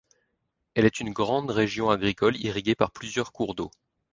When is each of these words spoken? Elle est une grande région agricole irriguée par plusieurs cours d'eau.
Elle 0.73 0.85
est 0.85 0.99
une 0.99 1.11
grande 1.11 1.51
région 1.51 1.91
agricole 1.91 2.35
irriguée 2.37 2.73
par 2.73 2.89
plusieurs 2.89 3.31
cours 3.31 3.53
d'eau. 3.53 3.69